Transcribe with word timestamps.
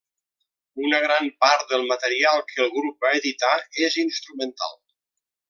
Una 0.85 1.01
gran 1.03 1.27
part 1.45 1.67
del 1.73 1.85
material 1.91 2.41
que 2.53 2.63
el 2.65 2.73
grup 2.79 3.07
va 3.07 3.13
editar 3.21 3.53
és 3.91 4.01
instrumental. 4.07 4.75